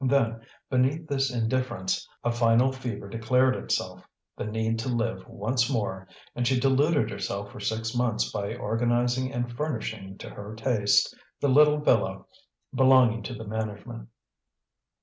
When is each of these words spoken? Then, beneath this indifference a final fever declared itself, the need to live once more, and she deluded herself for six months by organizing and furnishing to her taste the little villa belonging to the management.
Then, 0.03 0.39
beneath 0.67 1.07
this 1.07 1.31
indifference 1.31 2.09
a 2.23 2.31
final 2.31 2.71
fever 2.71 3.07
declared 3.07 3.55
itself, 3.55 4.07
the 4.35 4.45
need 4.47 4.79
to 4.79 4.89
live 4.89 5.27
once 5.27 5.69
more, 5.71 6.07
and 6.33 6.47
she 6.47 6.59
deluded 6.59 7.11
herself 7.11 7.51
for 7.51 7.59
six 7.59 7.93
months 7.93 8.31
by 8.31 8.55
organizing 8.55 9.31
and 9.31 9.51
furnishing 9.55 10.17
to 10.17 10.29
her 10.31 10.55
taste 10.55 11.15
the 11.39 11.49
little 11.49 11.77
villa 11.77 12.23
belonging 12.73 13.21
to 13.21 13.35
the 13.35 13.45
management. 13.47 14.09